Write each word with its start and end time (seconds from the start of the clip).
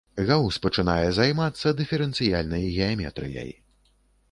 Гаус 0.27 0.55
пачынае 0.63 1.09
займацца 1.17 1.75
дыферэнцыяльнай 1.83 2.67
геаметрыяй. 2.81 3.51